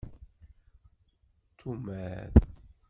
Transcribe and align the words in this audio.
Tumar. 1.57 2.33